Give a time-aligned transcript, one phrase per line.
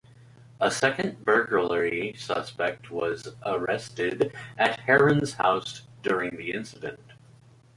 [0.59, 7.13] A second burglary suspect was arrested at Herron's house during the incident.